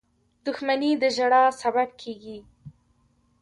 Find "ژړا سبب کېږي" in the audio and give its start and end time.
1.15-2.37